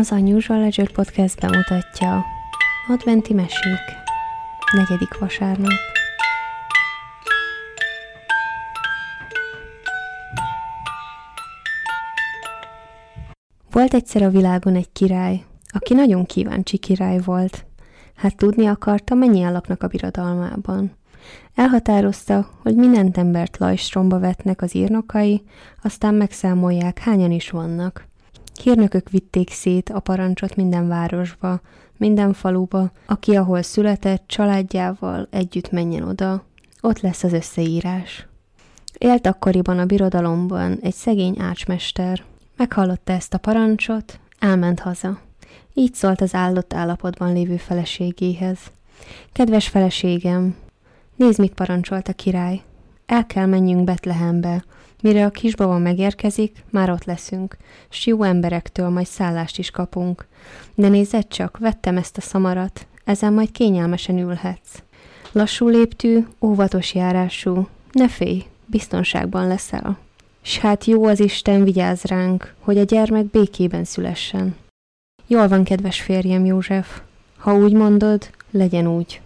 Az 0.00 0.10
Unusual 0.10 0.60
Ledger 0.60 0.90
Podcast 0.90 1.40
bemutatja 1.40 2.24
Adventi 2.88 3.34
mesék, 3.34 3.78
negyedik 4.72 5.18
vasárnap. 5.18 5.70
Volt 13.70 13.94
egyszer 13.94 14.22
a 14.22 14.30
világon 14.30 14.74
egy 14.74 14.92
király, 14.92 15.44
aki 15.68 15.94
nagyon 15.94 16.24
kíváncsi 16.24 16.78
király 16.78 17.20
volt. 17.24 17.66
Hát 18.14 18.36
tudni 18.36 18.66
akarta, 18.66 19.14
mennyien 19.14 19.52
laknak 19.52 19.82
a 19.82 19.88
birodalmában. 19.88 20.92
Elhatározta, 21.54 22.50
hogy 22.62 22.74
mindent 22.74 23.16
embert 23.16 23.58
lajstromba 23.58 24.18
vetnek 24.18 24.62
az 24.62 24.74
írnokai, 24.74 25.42
aztán 25.82 26.14
megszámolják, 26.14 26.98
hányan 26.98 27.30
is 27.30 27.50
vannak. 27.50 28.09
Hírnökök 28.62 29.10
vitték 29.10 29.50
szét 29.50 29.90
a 29.90 30.00
parancsot 30.00 30.56
minden 30.56 30.88
városba, 30.88 31.60
minden 31.96 32.32
faluba, 32.32 32.90
aki 33.06 33.36
ahol 33.36 33.62
született, 33.62 34.22
családjával 34.26 35.28
együtt 35.30 35.70
menjen 35.70 36.02
oda, 36.02 36.44
ott 36.80 37.00
lesz 37.00 37.22
az 37.22 37.32
összeírás. 37.32 38.26
Élt 38.98 39.26
akkoriban 39.26 39.78
a 39.78 39.84
birodalomban 39.84 40.78
egy 40.82 40.94
szegény 40.94 41.36
ácsmester. 41.38 42.24
Meghallotta 42.56 43.12
ezt 43.12 43.34
a 43.34 43.38
parancsot, 43.38 44.20
elment 44.38 44.80
haza. 44.80 45.20
Így 45.74 45.94
szólt 45.94 46.20
az 46.20 46.34
állott 46.34 46.72
állapotban 46.72 47.32
lévő 47.32 47.56
feleségéhez. 47.56 48.58
Kedves 49.32 49.68
feleségem, 49.68 50.56
nézd, 51.16 51.38
mit 51.38 51.54
parancsolt 51.54 52.08
a 52.08 52.12
király. 52.12 52.62
El 53.06 53.26
kell 53.26 53.46
menjünk 53.46 53.84
Betlehembe, 53.84 54.64
Mire 55.02 55.24
a 55.24 55.30
kisbaba 55.30 55.78
megérkezik, 55.78 56.64
már 56.70 56.90
ott 56.90 57.04
leszünk, 57.04 57.56
s 57.88 58.06
jó 58.06 58.22
emberektől 58.22 58.88
majd 58.88 59.06
szállást 59.06 59.58
is 59.58 59.70
kapunk. 59.70 60.26
De 60.74 60.88
nézed 60.88 61.28
csak, 61.28 61.58
vettem 61.58 61.96
ezt 61.96 62.16
a 62.16 62.20
szamarat, 62.20 62.86
ezen 63.04 63.32
majd 63.32 63.52
kényelmesen 63.52 64.18
ülhetsz. 64.18 64.82
Lassú 65.32 65.68
léptű, 65.68 66.26
óvatos 66.40 66.94
járású, 66.94 67.68
ne 67.92 68.08
félj, 68.08 68.44
biztonságban 68.66 69.46
leszel. 69.46 69.98
S 70.42 70.58
hát 70.58 70.84
jó 70.84 71.04
az 71.04 71.20
Isten 71.20 71.64
vigyáz 71.64 72.02
ránk, 72.02 72.54
hogy 72.58 72.78
a 72.78 72.84
gyermek 72.84 73.24
békében 73.24 73.84
szülessen. 73.84 74.56
Jól 75.26 75.48
van, 75.48 75.64
kedves 75.64 76.00
férjem 76.00 76.44
József, 76.44 77.00
ha 77.36 77.54
úgy 77.54 77.72
mondod, 77.72 78.30
legyen 78.50 78.86
úgy. 78.86 79.20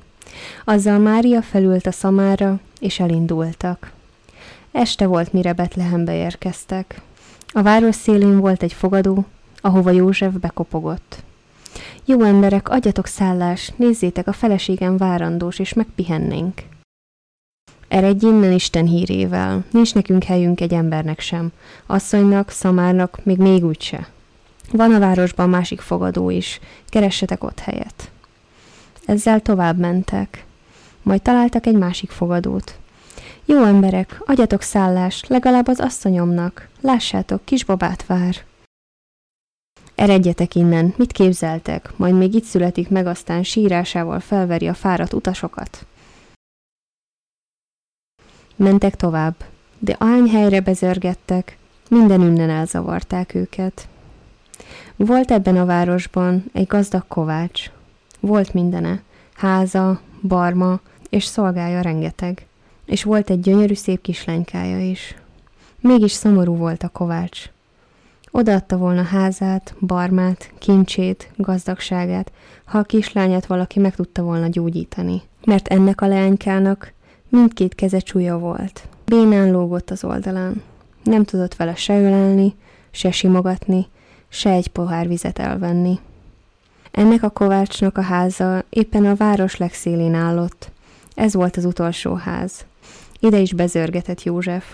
Azzal 0.64 0.98
Mária 0.98 1.42
felült 1.42 1.86
a 1.86 1.92
szamára, 1.92 2.61
és 2.80 3.00
elindultak. 3.00 3.92
Este 4.75 5.06
volt, 5.06 5.33
mire 5.33 5.53
Betlehembe 5.53 6.14
érkeztek. 6.14 7.00
A 7.53 7.62
város 7.62 7.94
szélén 7.94 8.39
volt 8.39 8.62
egy 8.62 8.72
fogadó, 8.72 9.25
ahova 9.61 9.91
József 9.91 10.33
bekopogott. 10.33 11.22
Jó 12.05 12.22
emberek, 12.22 12.69
adjatok 12.69 13.06
szállást, 13.06 13.78
nézzétek, 13.78 14.27
a 14.27 14.33
feleségem 14.33 14.97
várandós, 14.97 15.58
és 15.58 15.72
megpihennénk. 15.72 16.62
Eredj 17.89 18.27
innen 18.27 18.52
Isten 18.52 18.86
hírével, 18.86 19.64
nincs 19.70 19.95
nekünk 19.95 20.25
helyünk 20.25 20.61
egy 20.61 20.75
embernek 20.75 21.20
sem, 21.20 21.52
asszonynak, 21.86 22.50
szamárnak, 22.50 23.25
még 23.25 23.39
még 23.39 23.64
úgyse. 23.64 24.08
Van 24.72 24.95
a 24.95 24.98
városban 24.98 25.48
másik 25.48 25.80
fogadó 25.80 26.30
is, 26.30 26.61
keressetek 26.86 27.45
ott 27.45 27.58
helyet. 27.58 28.11
Ezzel 29.05 29.40
tovább 29.40 29.79
mentek. 29.79 30.45
Majd 31.02 31.23
találtak 31.23 31.67
egy 31.67 31.77
másik 31.77 32.11
fogadót. 32.11 32.79
Jó 33.46 33.64
emberek, 33.64 34.20
adjatok 34.27 34.62
szállást, 34.62 35.28
legalább 35.28 35.66
az 35.66 35.80
asszonyomnak. 35.80 36.68
Lássátok, 36.80 37.44
kisbabát 37.44 38.06
vár. 38.06 38.34
Eredjetek 39.94 40.55
innen, 40.55 40.94
mit 40.96 41.12
képzeltek, 41.12 41.96
majd 41.96 42.14
még 42.14 42.34
itt 42.34 42.44
születik 42.44 42.88
meg, 42.88 43.06
aztán 43.06 43.42
sírásával 43.42 44.20
felveri 44.20 44.68
a 44.68 44.74
fáradt 44.74 45.12
utasokat. 45.12 45.86
Mentek 48.56 48.96
tovább, 48.96 49.34
de 49.78 49.96
ahány 49.98 50.28
helyre 50.28 50.60
bezörgettek, 50.60 51.58
minden 51.88 52.20
ünnen 52.20 52.50
elzavarták 52.50 53.34
őket. 53.34 53.88
Volt 54.96 55.30
ebben 55.30 55.56
a 55.56 55.64
városban 55.64 56.44
egy 56.52 56.66
gazdag 56.66 57.04
kovács. 57.08 57.70
Volt 58.20 58.52
mindene, 58.52 59.02
háza, 59.34 60.00
barma 60.22 60.80
és 61.08 61.24
szolgája 61.24 61.80
rengeteg 61.80 62.46
és 62.86 63.02
volt 63.02 63.30
egy 63.30 63.40
gyönyörű 63.40 63.74
szép 63.74 64.00
kislánykája 64.00 64.80
is. 64.90 65.14
Mégis 65.80 66.12
szomorú 66.12 66.56
volt 66.56 66.83
a 66.83 66.89
kovács. 66.89 67.50
Odaadta 68.30 68.77
volna 68.77 69.02
házát, 69.02 69.74
barmát, 69.80 70.52
kincsét, 70.58 71.30
gazdagságát, 71.36 72.33
ha 72.64 72.78
a 72.78 72.83
kislányát 72.83 73.46
valaki 73.46 73.78
meg 73.80 73.95
tudta 73.95 74.22
volna 74.22 74.48
gyógyítani. 74.48 75.22
Mert 75.45 75.68
ennek 75.68 76.00
a 76.00 76.06
leánykának 76.06 76.92
mindkét 77.28 77.74
keze 77.74 77.98
csúlya 77.98 78.39
volt. 78.39 78.89
Bénán 79.05 79.51
lógott 79.51 79.90
az 79.90 80.05
oldalán. 80.05 80.62
Nem 81.02 81.24
tudott 81.24 81.55
vele 81.55 81.74
se 81.74 82.01
ölelni, 82.01 82.55
se 82.90 83.11
simogatni, 83.11 83.86
se 84.28 84.51
egy 84.51 84.68
pohár 84.68 85.08
vizet 85.08 85.39
elvenni. 85.39 85.98
Ennek 86.90 87.22
a 87.22 87.30
kovácsnak 87.30 87.98
a 87.98 88.02
háza 88.02 88.64
éppen 88.70 89.06
a 89.06 89.14
város 89.14 89.56
legszélén 89.56 90.14
állott. 90.14 90.70
Ez 91.14 91.34
volt 91.34 91.56
az 91.56 91.64
utolsó 91.64 92.14
ház. 92.14 92.64
Ide 93.24 93.39
is 93.39 93.52
bezörgetett 93.52 94.23
József. 94.23 94.64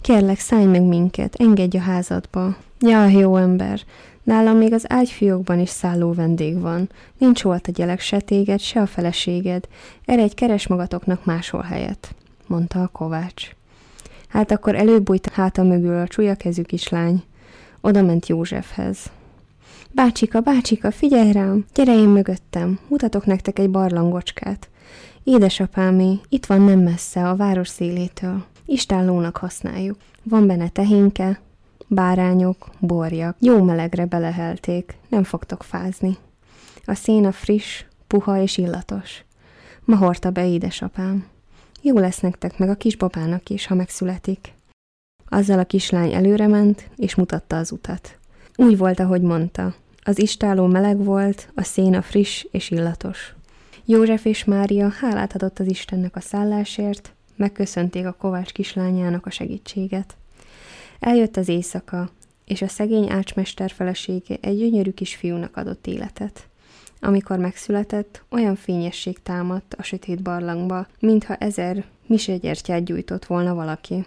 Kérlek, 0.00 0.38
szállj 0.38 0.64
meg 0.64 0.82
minket, 0.82 1.34
engedj 1.34 1.76
a 1.76 1.80
házadba. 1.80 2.56
Ja, 2.80 3.06
jó 3.06 3.36
ember, 3.36 3.80
nálam 4.22 4.56
még 4.56 4.72
az 4.72 4.84
ágyfiókban 4.88 5.58
is 5.58 5.68
szálló 5.68 6.12
vendég 6.12 6.60
van. 6.60 6.90
Nincs 7.18 7.42
volt 7.42 7.66
a 7.66 7.70
gyerek 7.72 8.00
se 8.00 8.20
téged, 8.20 8.60
se 8.60 8.80
a 8.80 8.86
feleséged. 8.86 9.68
Erre 10.04 10.22
egy 10.22 10.34
keres 10.34 10.66
magatoknak 10.66 11.24
máshol 11.24 11.62
helyet, 11.62 12.14
mondta 12.46 12.82
a 12.82 12.88
kovács. 12.92 13.50
Hát 14.28 14.50
akkor 14.50 14.74
előbújt 14.74 15.28
háta 15.32 15.62
mögül 15.62 16.00
a 16.00 16.06
csúlya 16.06 16.34
kezű 16.34 16.62
kislány. 16.62 17.22
Oda 17.80 18.02
ment 18.02 18.26
Józsefhez. 18.26 18.98
Bácsika, 19.90 20.40
bácsika, 20.40 20.90
figyelj 20.90 21.32
rám, 21.32 21.64
gyere 21.74 21.94
én 21.94 22.08
mögöttem, 22.08 22.78
mutatok 22.88 23.26
nektek 23.26 23.58
egy 23.58 23.70
barlangocskát. 23.70 24.68
Édesapámé, 25.24 26.18
itt 26.28 26.46
van 26.46 26.60
nem 26.60 26.78
messze, 26.78 27.28
a 27.28 27.36
város 27.36 27.68
szélétől. 27.68 28.44
Istállónak 28.66 29.36
használjuk. 29.36 29.96
Van 30.22 30.46
benne 30.46 30.68
tehénke, 30.68 31.40
bárányok, 31.86 32.70
borjak. 32.78 33.36
Jó 33.40 33.62
melegre 33.62 34.04
belehelték, 34.04 34.96
nem 35.08 35.24
fogtok 35.24 35.62
fázni. 35.62 36.16
A 36.84 36.94
széna 36.94 37.32
friss, 37.32 37.84
puha 38.06 38.42
és 38.42 38.56
illatos. 38.56 39.24
Ma 39.84 39.96
hordta 39.96 40.30
be 40.30 40.48
édesapám. 40.48 41.26
Jó 41.82 41.98
lesz 41.98 42.20
nektek 42.20 42.58
meg 42.58 42.68
a 42.68 42.74
kisbabának 42.74 43.48
is, 43.48 43.66
ha 43.66 43.74
megszületik. 43.74 44.52
Azzal 45.28 45.58
a 45.58 45.64
kislány 45.64 46.12
előre 46.12 46.46
ment, 46.46 46.90
és 46.96 47.14
mutatta 47.14 47.56
az 47.56 47.72
utat. 47.72 48.18
Úgy 48.56 48.78
volt, 48.78 49.00
ahogy 49.00 49.22
mondta. 49.22 49.74
Az 50.02 50.18
istáló 50.18 50.66
meleg 50.66 51.04
volt, 51.04 51.48
a 51.54 51.62
széna 51.62 52.02
friss 52.02 52.46
és 52.50 52.70
illatos. 52.70 53.34
József 53.90 54.24
és 54.24 54.44
Mária 54.44 54.88
hálát 54.88 55.34
adott 55.34 55.58
az 55.58 55.66
Istennek 55.66 56.16
a 56.16 56.20
szállásért, 56.20 57.14
megköszönték 57.36 58.06
a 58.06 58.12
kovács 58.12 58.52
kislányának 58.52 59.26
a 59.26 59.30
segítséget. 59.30 60.16
Eljött 61.00 61.36
az 61.36 61.48
éjszaka, 61.48 62.10
és 62.44 62.62
a 62.62 62.68
szegény 62.68 63.10
ácsmester 63.10 63.70
felesége 63.70 64.36
egy 64.40 64.58
gyönyörű 64.58 64.90
kisfiúnak 64.90 65.56
adott 65.56 65.86
életet. 65.86 66.48
Amikor 67.00 67.38
megszületett, 67.38 68.24
olyan 68.28 68.56
fényesség 68.56 69.22
támadt 69.22 69.74
a 69.74 69.82
sötét 69.82 70.22
barlangba, 70.22 70.86
mintha 70.98 71.34
ezer 71.34 71.84
misegyertyát 72.06 72.84
gyújtott 72.84 73.24
volna 73.24 73.54
valaki. 73.54 74.04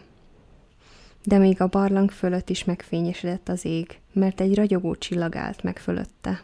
De 1.24 1.38
még 1.38 1.62
a 1.62 1.68
barlang 1.68 2.12
fölött 2.12 2.50
is 2.50 2.63
megfényesedett 2.63 3.50
az 3.50 3.66
ég, 3.66 4.00
mert 4.13 4.42
egy 4.42 4.56
ragyogó 4.56 4.96
csillag 4.96 5.36
állt 5.36 5.63
meg 5.63 5.78
fölötte. 5.78 6.44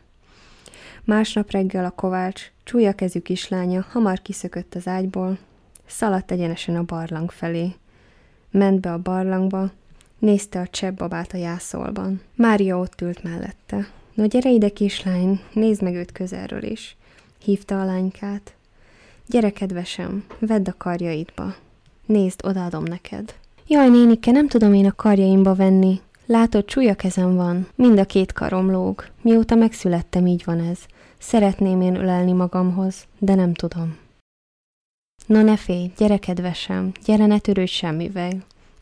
Másnap 1.09 1.51
reggel 1.51 1.85
a 1.85 1.89
kovács, 1.89 2.51
csúlya 2.63 2.93
kezű 2.93 3.19
kislánya 3.19 3.85
hamar 3.91 4.21
kiszökött 4.21 4.75
az 4.75 4.87
ágyból, 4.87 5.37
szaladt 5.85 6.31
egyenesen 6.31 6.75
a 6.75 6.83
barlang 6.83 7.31
felé. 7.31 7.75
Ment 8.51 8.79
be 8.79 8.93
a 8.93 8.97
barlangba, 8.97 9.71
nézte 10.19 10.59
a 10.59 10.67
csebb 10.67 10.95
babát 10.95 11.33
a 11.33 11.37
jászolban. 11.37 12.21
Mária 12.35 12.77
ott 12.77 13.01
ült 13.01 13.23
mellette. 13.23 13.87
No 14.13 14.27
gyere 14.27 14.49
ide, 14.49 14.69
kislány, 14.69 15.41
nézd 15.53 15.81
meg 15.81 15.93
őt 15.93 16.11
közelről 16.11 16.63
is. 16.63 16.97
Hívta 17.43 17.81
a 17.81 17.85
lánykát. 17.85 18.53
Gyere, 19.27 19.49
kedvesem, 19.49 20.25
vedd 20.39 20.69
a 20.69 20.73
karjaidba. 20.77 21.55
Nézd, 22.05 22.45
odaadom 22.45 22.83
neked. 22.83 23.35
Jaj, 23.67 23.89
nénike, 23.89 24.31
nem 24.31 24.47
tudom 24.47 24.73
én 24.73 24.85
a 24.85 24.95
karjaimba 24.95 25.55
venni. 25.55 26.01
Látod, 26.25 26.65
csúlya 26.65 26.95
kezem 26.95 27.35
van, 27.35 27.67
mind 27.75 27.99
a 27.99 28.05
két 28.05 28.33
karom 28.33 28.71
lóg. 28.71 29.05
Mióta 29.21 29.55
megszülettem, 29.55 30.27
így 30.27 30.43
van 30.45 30.59
ez. 30.59 30.79
Szeretném 31.19 31.81
én 31.81 31.95
ölelni 31.95 32.31
magamhoz, 32.31 33.05
de 33.17 33.35
nem 33.35 33.53
tudom. 33.53 33.97
Na 35.25 35.41
ne 35.41 35.57
félj, 35.57 35.91
gyere 35.97 36.17
kedvesem, 36.17 36.91
gyere 37.05 37.25
ne 37.25 37.39
törődj 37.39 37.71
semmivel. 37.71 38.31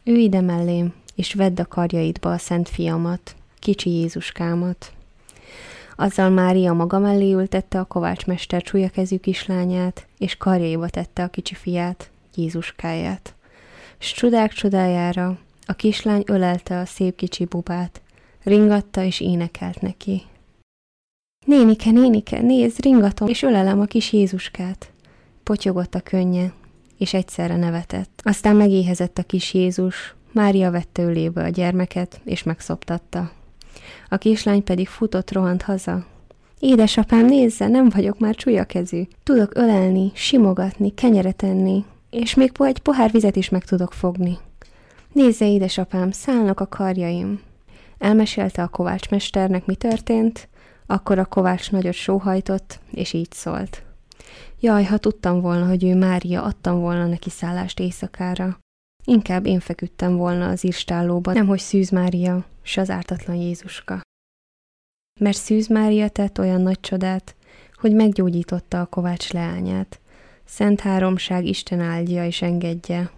Ő 0.04 0.16
ide 0.16 0.42
mellém, 0.42 0.94
és 1.16 1.34
vedd 1.34 1.60
a 1.60 1.66
karjaidba 1.66 2.32
a 2.32 2.38
szent 2.38 2.70
fiamat, 2.70 3.36
kicsi 3.60 3.90
Jézuskámat. 3.90 4.92
Azzal 5.96 6.30
Mária 6.30 6.74
maga 6.74 7.00
mellé 7.00 7.32
ültette 7.32 7.80
a 7.80 7.86
kovácsmester 7.86 8.64
kezű 8.94 9.18
kislányát, 9.18 10.08
és 10.18 10.38
karjaiba 10.38 10.90
tette 10.90 11.24
a 11.24 11.28
kicsi 11.28 11.54
fiát, 11.54 12.10
Jézuskáját. 12.36 13.36
S 13.98 14.12
csodák 14.12 14.54
csodájára 14.54 15.38
a 15.66 15.74
kislány 15.74 16.24
ölelte 16.26 16.80
a 16.80 16.86
szép 16.86 17.16
kicsi 17.16 17.46
bubát, 17.46 18.02
ringatta 18.44 19.04
és 19.04 19.20
énekelt 19.20 19.82
neki. 19.82 20.22
Nénike, 21.48 21.92
nénike, 21.92 22.42
nézd, 22.42 22.84
ringatom, 22.84 23.28
és 23.28 23.42
ölelem 23.42 23.80
a 23.80 23.86
kis 23.86 24.14
Jézuskát. 24.14 24.92
Potyogott 25.44 25.96
a 25.96 26.00
könnye, 26.00 26.54
és 26.98 27.14
egyszerre 27.14 27.56
nevetett. 27.56 28.22
Aztán 28.24 28.56
megéhezett 28.56 29.18
a 29.18 29.24
kis 29.24 29.54
Jézus, 29.54 30.16
Mária 30.32 30.72
vette 30.72 31.04
ölébe 31.04 31.44
a 31.44 31.50
gyermeket, 31.50 32.22
és 32.24 32.44
megszoptatta. 32.44 33.32
A 34.10 34.18
kislány 34.18 34.64
pedig 34.64 34.88
futott 34.88 35.32
rohant 35.32 35.62
haza. 35.62 36.06
Édesapám, 36.60 37.26
nézze, 37.26 37.68
nem 37.68 37.90
vagyok 37.90 38.20
már 38.20 38.36
csúlya 38.36 38.64
kezű. 38.64 39.02
Tudok 39.24 39.56
ölelni, 39.56 40.12
simogatni, 40.14 40.94
kenyeret 40.94 41.44
enni, 41.44 41.86
és 42.10 42.34
még 42.34 42.52
egy 42.58 42.80
pohár 42.80 43.12
vizet 43.12 43.36
is 43.36 43.50
meg 43.50 43.64
tudok 43.64 43.94
fogni. 43.94 44.38
Nézze, 45.12 45.52
édesapám, 45.52 46.12
szállnak 46.12 46.60
a 46.60 46.68
karjaim. 46.68 47.42
Elmesélte 47.98 48.62
a 48.62 48.68
kovácsmesternek, 48.68 49.66
mi 49.66 49.76
történt, 49.76 50.48
akkor 50.88 51.20
a 51.20 51.26
kovács 51.26 51.72
nagyot 51.72 51.94
sóhajtott, 51.94 52.80
és 52.92 53.14
így 53.14 53.32
szólt. 53.32 53.84
Jaj, 54.60 54.84
ha 54.84 54.98
tudtam 54.98 55.42
volna, 55.42 55.68
hogy 55.68 55.84
ő 55.84 55.96
Mária, 55.96 56.44
adtam 56.44 56.80
volna 56.80 57.08
neki 57.08 57.30
szállást 57.30 57.80
éjszakára. 57.80 58.60
Inkább 59.06 59.46
én 59.46 59.60
feküdtem 59.60 60.16
volna 60.16 60.48
az 60.48 60.66
írstállóban, 60.66 61.34
nemhogy 61.34 61.60
Szűz 61.60 61.90
Mária, 61.90 62.46
s 62.62 62.78
az 62.78 62.90
ártatlan 62.90 63.36
Jézuska. 63.36 64.02
Mert 65.20 65.38
Szűz 65.38 65.68
Mária 65.68 66.10
tett 66.10 66.40
olyan 66.40 66.62
nagy 66.62 66.80
csodát, 66.80 67.36
hogy 67.76 67.94
meggyógyította 67.94 68.82
a 68.82 68.86
kovács 68.86 69.32
leányát. 69.32 70.00
Szent 70.46 70.80
háromság 70.80 71.46
Isten 71.46 71.80
áldja 71.80 72.26
és 72.26 72.42
engedje. 72.42 73.12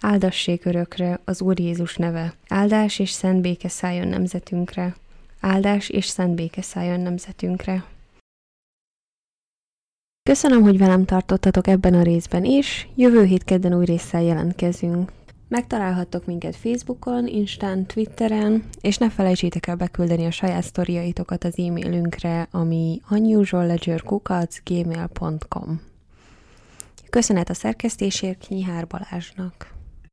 Áldassék 0.00 0.64
örökre 0.64 1.20
az 1.24 1.40
Úr 1.40 1.60
Jézus 1.60 1.96
neve. 1.96 2.34
Áldás 2.48 2.98
és 2.98 3.10
szent 3.10 3.40
béke 3.40 3.68
szálljon 3.68 4.08
nemzetünkre. 4.08 4.94
Áldás 5.40 5.88
és 5.88 6.06
szent 6.06 6.34
béke 6.34 6.62
szálljon 6.62 7.00
nemzetünkre. 7.00 7.84
Köszönöm, 10.22 10.62
hogy 10.62 10.78
velem 10.78 11.04
tartottatok 11.04 11.66
ebben 11.66 11.94
a 11.94 12.02
részben 12.02 12.44
is. 12.44 12.88
Jövő 12.94 13.24
hét 13.24 13.44
kedden 13.44 13.74
új 13.74 13.84
résszel 13.84 14.22
jelentkezünk. 14.22 15.12
Megtalálhattok 15.48 16.26
minket 16.26 16.56
Facebookon, 16.56 17.26
Instán, 17.26 17.86
Twitteren, 17.86 18.64
és 18.80 18.98
ne 18.98 19.10
felejtsétek 19.10 19.66
el 19.66 19.76
beküldeni 19.76 20.26
a 20.26 20.30
saját 20.30 20.62
sztoriaitokat 20.62 21.44
az 21.44 21.58
e-mailünkre, 21.58 22.48
ami 22.50 23.00
unusualledgerkukac.gmail.com 23.10 25.80
Köszönet 27.10 27.50
a 27.50 27.54
szerkesztésért 27.54 28.48
Nyihár 28.48 28.86
Balázsnak! 28.86 29.79